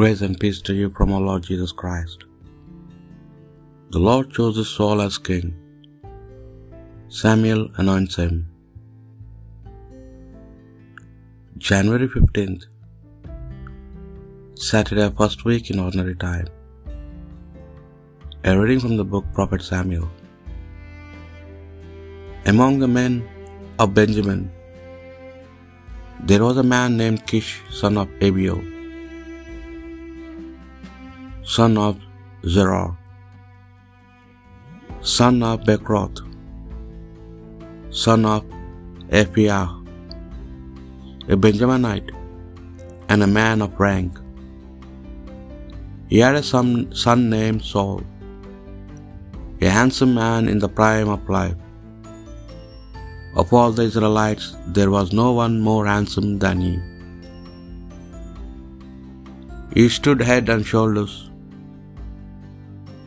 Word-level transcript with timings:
Grace 0.00 0.22
and 0.26 0.36
peace 0.42 0.58
to 0.66 0.74
you 0.76 0.86
from 0.96 1.10
our 1.14 1.22
Lord 1.28 1.42
Jesus 1.46 1.72
Christ. 1.80 2.20
The 3.94 4.02
Lord 4.06 4.26
chooses 4.36 4.68
Saul 4.74 5.02
as 5.06 5.16
king. 5.26 5.48
Samuel 7.18 7.64
anoints 7.82 8.16
him. 8.22 8.36
January 11.68 12.08
15th, 12.14 12.64
Saturday, 14.70 15.08
first 15.20 15.44
week 15.50 15.68
in 15.74 15.84
ordinary 15.84 16.16
time. 16.24 16.48
A 18.44 18.58
reading 18.58 18.82
from 18.86 18.96
the 19.02 19.08
book 19.12 19.28
Prophet 19.34 19.68
Samuel. 19.70 20.08
Among 22.54 22.76
the 22.86 22.92
men 22.98 23.14
of 23.78 23.96
Benjamin, 24.02 24.42
there 26.30 26.44
was 26.48 26.66
a 26.66 26.68
man 26.74 27.00
named 27.04 27.26
Kish, 27.32 27.54
son 27.82 28.04
of 28.04 28.20
Abiel 28.28 28.60
son 31.52 31.76
of 31.76 31.94
Zerah, 32.46 32.96
son 35.00 35.42
of 35.42 35.62
Bechorath, 35.68 36.18
son 37.90 38.24
of 38.24 38.44
Aphiah, 39.20 39.64
a 41.28 41.36
Benjaminite 41.44 42.12
and 43.08 43.24
a 43.24 43.26
man 43.26 43.62
of 43.62 43.80
rank. 43.80 44.20
He 46.08 46.20
had 46.20 46.36
a 46.36 46.42
son, 46.50 46.94
son 46.94 47.28
named 47.30 47.64
Saul, 47.64 48.04
a 49.60 49.68
handsome 49.68 50.14
man 50.14 50.46
in 50.46 50.60
the 50.60 50.68
prime 50.68 51.08
of 51.08 51.28
life. 51.28 51.56
Of 53.34 53.52
all 53.52 53.72
the 53.72 53.88
Israelites, 53.90 54.54
there 54.68 54.92
was 54.92 55.12
no 55.12 55.32
one 55.32 55.58
more 55.60 55.86
handsome 55.86 56.38
than 56.38 56.60
he. 56.60 56.76
He 59.74 59.88
stood 59.88 60.22
head 60.30 60.48
and 60.48 60.64
shoulders 60.64 61.29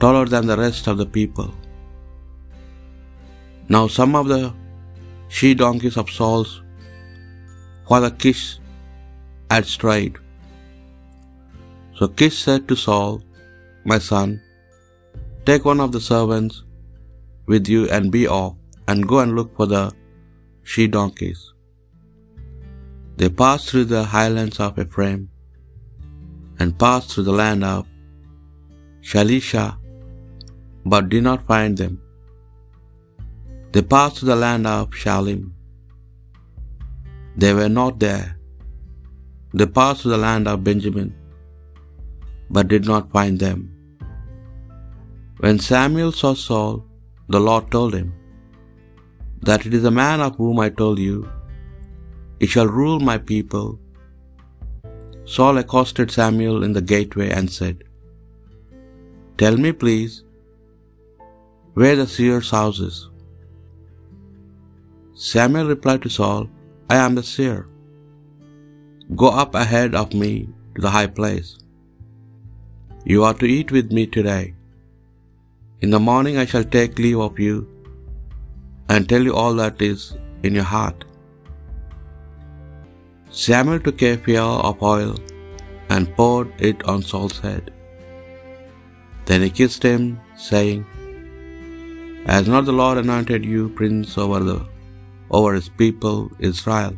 taller 0.03 0.25
than 0.31 0.47
the 0.51 0.57
rest 0.57 0.87
of 0.91 0.97
the 1.01 1.09
people. 1.17 1.49
Now 3.73 3.83
some 3.97 4.15
of 4.19 4.25
the 4.31 4.41
she 5.35 5.49
donkeys 5.61 5.97
of 6.01 6.09
Saul's 6.15 6.51
father 7.89 8.09
Kish 8.23 8.41
had 9.49 9.65
strayed. 9.73 10.17
So 11.97 12.07
Kish 12.21 12.37
said 12.45 12.67
to 12.67 12.75
Saul, 12.85 13.21
My 13.91 13.99
son, 14.09 14.41
take 15.45 15.63
one 15.71 15.83
of 15.85 15.93
the 15.93 16.01
servants 16.01 16.57
with 17.45 17.69
you 17.73 17.81
and 17.89 18.11
be 18.17 18.23
off, 18.39 18.55
and 18.89 19.07
go 19.11 19.19
and 19.23 19.37
look 19.37 19.55
for 19.59 19.67
the 19.73 19.83
she 20.71 20.87
donkeys. 20.97 21.41
They 23.21 23.29
passed 23.43 23.69
through 23.69 23.85
the 23.93 24.03
highlands 24.15 24.59
of 24.59 24.83
Ephraim 24.85 25.23
and 26.59 26.77
passed 26.85 27.13
through 27.13 27.27
the 27.29 27.39
land 27.43 27.63
of 27.71 27.87
Shalisha 29.11 29.65
but 30.91 31.09
did 31.13 31.23
not 31.29 31.49
find 31.51 31.73
them. 31.81 31.93
They 33.73 33.83
passed 33.93 34.17
to 34.19 34.25
the 34.31 34.39
land 34.45 34.65
of 34.75 34.97
Shalim. 35.01 35.43
They 37.41 37.53
were 37.59 37.73
not 37.81 37.93
there. 38.05 38.27
They 39.59 39.67
passed 39.77 40.01
to 40.03 40.09
the 40.13 40.23
land 40.25 40.47
of 40.51 40.65
Benjamin, 40.69 41.09
but 42.55 42.71
did 42.73 42.85
not 42.91 43.13
find 43.17 43.37
them. 43.45 43.61
When 45.43 45.59
Samuel 45.69 46.11
saw 46.19 46.33
Saul, 46.47 46.73
the 47.35 47.43
Lord 47.47 47.65
told 47.75 47.93
him, 47.99 48.09
That 49.47 49.65
it 49.67 49.73
is 49.79 49.85
a 49.89 49.97
man 50.03 50.19
of 50.25 50.35
whom 50.41 50.59
I 50.65 50.69
told 50.81 50.99
you, 51.07 51.15
he 52.41 52.47
shall 52.53 52.69
rule 52.81 52.99
my 53.11 53.17
people. 53.31 53.67
Saul 55.33 55.57
accosted 55.63 56.09
Samuel 56.19 56.59
in 56.67 56.73
the 56.77 56.85
gateway 56.93 57.29
and 57.37 57.49
said, 57.57 57.77
Tell 59.41 59.57
me, 59.65 59.71
please, 59.83 60.13
where 61.73 61.95
the 61.95 62.07
seer's 62.15 62.49
house 62.57 62.79
is. 62.79 62.97
Samuel 65.15 65.67
replied 65.73 66.01
to 66.03 66.09
Saul, 66.09 66.49
I 66.89 66.97
am 66.97 67.15
the 67.15 67.23
seer. 67.23 67.67
Go 69.15 69.29
up 69.43 69.55
ahead 69.55 69.95
of 69.95 70.13
me 70.13 70.49
to 70.75 70.81
the 70.81 70.89
high 70.89 71.11
place. 71.19 71.57
You 73.05 73.23
are 73.27 73.33
to 73.35 73.45
eat 73.45 73.71
with 73.71 73.91
me 73.91 74.05
today. 74.17 74.55
In 75.81 75.89
the 75.95 75.99
morning 76.09 76.37
I 76.37 76.45
shall 76.45 76.63
take 76.75 76.99
leave 77.05 77.19
of 77.19 77.39
you 77.45 77.55
and 78.89 79.09
tell 79.09 79.23
you 79.29 79.33
all 79.41 79.55
that 79.55 79.81
is 79.81 80.17
in 80.43 80.55
your 80.59 80.69
heart. 80.75 81.05
Samuel 83.29 83.79
took 83.85 84.01
a 84.03 84.15
phial 84.25 84.61
of 84.69 84.81
oil 84.81 85.15
and 85.89 86.15
poured 86.15 86.51
it 86.69 86.83
on 86.83 87.01
Saul's 87.01 87.39
head. 87.39 87.71
Then 89.25 89.41
he 89.41 89.49
kissed 89.49 89.83
him, 89.83 90.19
saying, 90.35 90.85
Has 92.25 92.47
not 92.47 92.65
the 92.65 92.75
Lord 92.81 92.97
anointed 92.99 93.43
you 93.53 93.61
prince 93.79 94.17
over 94.23 94.39
the 94.49 94.59
over 95.37 95.49
his 95.57 95.67
people 95.81 96.17
Israel? 96.49 96.93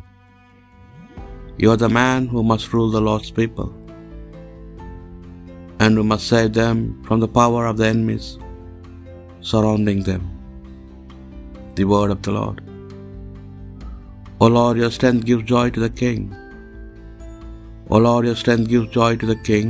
You 1.60 1.70
are 1.72 1.80
the 1.82 1.88
man 1.88 2.28
who 2.32 2.42
must 2.50 2.72
rule 2.74 2.90
the 2.94 3.04
Lord's 3.08 3.30
people, 3.38 3.70
and 5.80 5.96
who 5.96 6.04
must 6.12 6.28
save 6.32 6.52
them 6.58 6.78
from 7.06 7.20
the 7.24 7.32
power 7.40 7.62
of 7.70 7.78
the 7.80 7.88
enemies 7.94 8.28
surrounding 9.50 10.02
them. 10.10 10.22
The 11.78 11.88
word 11.94 12.12
of 12.14 12.22
the 12.26 12.34
Lord. 12.38 12.60
O 14.44 14.48
Lord, 14.58 14.76
your 14.82 14.92
strength 14.98 15.26
gives 15.30 15.44
joy 15.54 15.66
to 15.74 15.82
the 15.86 15.94
king. 16.04 16.22
O 17.94 17.98
Lord, 18.06 18.24
your 18.28 18.38
strength 18.44 18.68
gives 18.74 18.88
joy 19.00 19.12
to 19.16 19.26
the 19.32 19.40
king. 19.50 19.68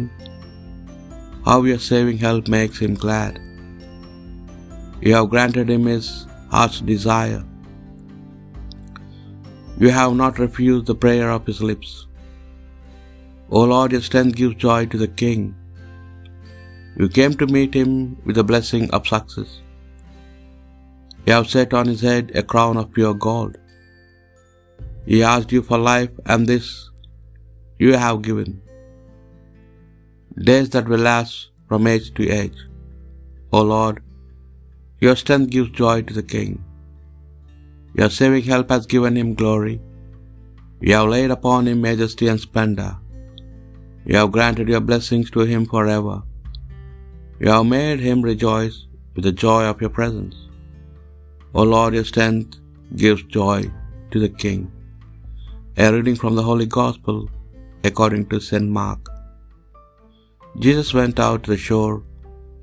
How 1.49 1.59
your 1.71 1.83
saving 1.91 2.19
help 2.27 2.47
makes 2.59 2.79
him 2.85 2.95
glad. 3.07 3.35
You 5.01 5.15
have 5.15 5.29
granted 5.31 5.69
him 5.71 5.85
his 5.87 6.27
heart's 6.51 6.81
desire. 6.81 7.43
You 9.79 9.91
have 9.91 10.15
not 10.15 10.39
refused 10.39 10.87
the 10.87 10.95
prayer 10.95 11.31
of 11.31 11.47
his 11.47 11.61
lips. 11.71 12.07
O 13.51 13.63
Lord, 13.73 13.93
your 13.93 14.01
strength 14.01 14.37
gives 14.37 14.57
joy 14.57 14.87
to 14.87 14.99
the 15.03 15.13
king. 15.23 15.43
You 16.99 17.09
came 17.19 17.35
to 17.41 17.47
meet 17.57 17.75
him 17.75 17.91
with 18.25 18.37
the 18.37 18.45
blessing 18.51 18.91
of 18.91 19.07
success. 19.07 19.51
You 21.27 21.35
have 21.35 21.51
set 21.55 21.75
on 21.75 21.87
his 21.93 22.01
head 22.09 22.33
a 22.35 22.43
crown 22.43 22.77
of 22.83 22.93
pure 22.97 23.15
gold. 23.27 23.59
He 25.05 25.23
asked 25.33 25.53
you 25.53 25.63
for 25.63 25.79
life, 25.79 26.15
and 26.25 26.47
this 26.53 26.91
you 27.79 27.93
have 28.05 28.23
given. 28.23 28.63
Days 30.49 30.71
that 30.71 30.89
will 30.89 31.05
last 31.11 31.51
from 31.69 31.87
age 31.87 32.09
to 32.15 32.29
age. 32.41 32.59
O 33.53 33.63
Lord, 33.75 34.03
your 35.01 35.17
strength 35.17 35.51
gives 35.51 35.71
joy 35.71 36.03
to 36.03 36.15
the 36.19 36.23
king. 36.35 36.53
Your 37.99 38.11
saving 38.11 38.45
help 38.45 38.71
has 38.71 38.87
given 38.95 39.17
him 39.17 39.35
glory. 39.35 39.81
You 40.81 40.95
have 40.95 41.09
laid 41.09 41.31
upon 41.31 41.69
him 41.69 41.81
majesty 41.81 42.29
and 42.29 42.41
splendor. 42.41 42.93
You 44.09 44.17
have 44.17 44.33
granted 44.37 44.69
your 44.69 44.81
blessings 44.81 45.31
to 45.33 45.41
him 45.41 45.67
forever. 45.67 46.17
You 47.41 47.49
have 47.55 47.67
made 47.67 48.01
him 48.01 48.23
rejoice 48.23 48.77
with 49.15 49.25
the 49.25 49.33
joy 49.47 49.63
of 49.71 49.81
your 49.81 49.95
presence. 49.99 50.37
O 51.55 51.63
Lord, 51.63 51.95
your 51.95 52.05
strength 52.05 52.59
gives 53.03 53.23
joy 53.39 53.59
to 54.11 54.19
the 54.25 54.33
king. 54.45 54.61
A 55.77 55.93
reading 55.93 56.17
from 56.23 56.35
the 56.37 56.47
Holy 56.49 56.67
Gospel 56.67 57.19
according 57.89 58.27
to 58.31 58.41
St. 58.41 58.69
Mark. 58.81 59.09
Jesus 60.65 60.95
went 60.99 61.19
out 61.27 61.43
to 61.43 61.51
the 61.53 61.63
shore 61.69 62.03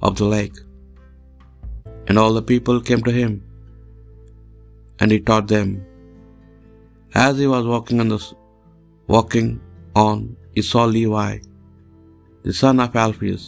of 0.02 0.16
the 0.20 0.26
lake, 0.26 0.58
and 2.08 2.18
all 2.22 2.34
the 2.38 2.48
people 2.52 2.80
came 2.90 3.04
to 3.08 3.14
him, 3.22 3.34
and 5.00 5.12
he 5.16 5.20
taught 5.30 5.48
them. 5.56 5.70
As 7.16 7.38
he 7.42 7.48
was 7.56 7.66
walking 7.74 8.00
on 8.04 8.10
the 8.14 8.20
walking 9.16 9.50
on, 10.06 10.18
he 10.56 10.62
saw 10.70 10.84
Levi, 10.86 11.32
the 12.46 12.54
son 12.62 12.80
of 12.86 12.96
Alphaeus, 13.04 13.46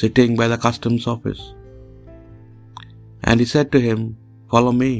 sitting 0.00 0.36
by 0.40 0.48
the 0.52 0.60
customs 0.66 1.06
office. 1.14 1.42
And 3.24 3.40
he 3.40 3.46
said 3.54 3.70
to 3.72 3.80
him, 3.88 4.00
Follow 4.52 4.72
me. 4.84 4.92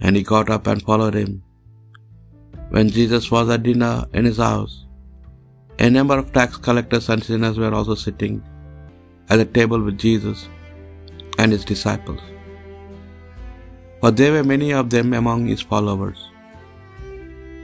And 0.00 0.14
he 0.18 0.22
got 0.22 0.48
up 0.56 0.66
and 0.72 0.82
followed 0.88 1.14
him. 1.14 1.32
When 2.74 2.88
Jesus 2.96 3.30
was 3.34 3.48
at 3.54 3.62
dinner 3.68 3.94
in 4.18 4.24
his 4.30 4.40
house, 4.48 4.74
a 5.78 5.88
number 5.90 6.16
of 6.18 6.32
tax 6.36 6.56
collectors 6.66 7.08
and 7.08 7.22
sinners 7.28 7.58
were 7.62 7.74
also 7.78 7.94
sitting 7.94 8.34
at 9.30 9.38
the 9.42 9.48
table 9.58 9.80
with 9.86 9.98
Jesus 9.98 10.48
and 11.38 11.52
his 11.52 11.64
disciples. 11.64 12.20
For 14.00 14.10
there 14.10 14.32
were 14.32 14.44
many 14.44 14.72
of 14.72 14.90
them 14.90 15.14
among 15.14 15.46
his 15.46 15.60
followers. 15.60 16.30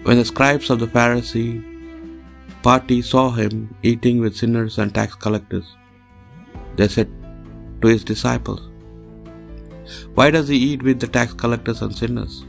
When 0.04 0.18
the 0.18 0.24
scribes 0.24 0.70
of 0.70 0.80
the 0.80 0.86
Pharisee 0.86 1.62
party 2.62 3.02
saw 3.02 3.30
him 3.30 3.74
eating 3.82 4.20
with 4.20 4.36
sinners 4.36 4.78
and 4.78 4.94
tax 4.94 5.14
collectors, 5.14 5.76
they 6.76 6.88
said 6.88 7.10
to 7.80 7.88
his 7.88 8.04
disciples, 8.04 8.62
Why 10.14 10.30
does 10.30 10.48
he 10.48 10.56
eat 10.56 10.82
with 10.82 11.00
the 11.00 11.06
tax 11.06 11.32
collectors 11.34 11.82
and 11.82 11.94
sinners? 11.94 12.44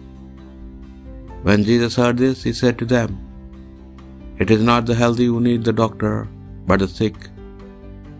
When 1.44 1.64
Jesus 1.64 1.96
heard 1.96 2.18
this, 2.18 2.44
he 2.44 2.54
said 2.54 2.78
to 2.80 2.86
them, 2.86 3.20
It 4.40 4.50
is 4.50 4.64
not 4.64 4.86
the 4.86 4.96
healthy 4.96 5.25
who 5.25 5.40
need 5.42 5.64
the 5.64 5.74
doctor, 5.74 6.28
but 6.66 6.80
the 6.80 6.88
sick. 6.88 7.16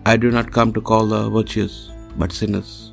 I 0.06 0.18
do 0.18 0.32
not 0.32 0.52
come 0.52 0.74
to 0.74 0.82
call 0.82 1.08
the 1.08 1.30
virtuous, 1.30 1.92
but 2.18 2.32
sinners. 2.32 2.93